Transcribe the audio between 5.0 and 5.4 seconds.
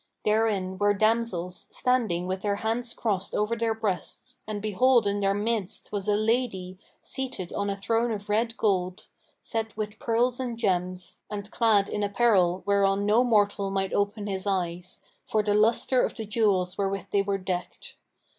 in their